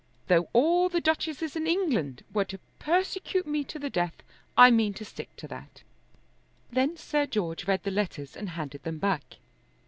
Though 0.29 0.49
all 0.51 0.89
the 0.89 0.99
duchesses 0.99 1.55
in 1.55 1.67
England 1.67 2.23
were 2.33 2.45
to 2.45 2.57
persecute 2.79 3.45
me 3.45 3.63
to 3.65 3.77
the 3.77 3.91
death 3.91 4.23
I 4.57 4.71
mean 4.71 4.95
to 4.95 5.05
stick 5.05 5.35
to 5.35 5.47
that." 5.49 5.83
Then 6.71 6.97
Sir 6.97 7.27
George 7.27 7.67
read 7.67 7.83
the 7.83 7.91
letters 7.91 8.35
and 8.35 8.49
handed 8.49 8.81
them 8.81 8.97
back. 8.97 9.37